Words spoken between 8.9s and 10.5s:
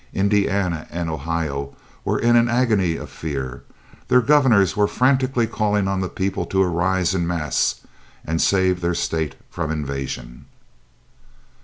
states from invasion.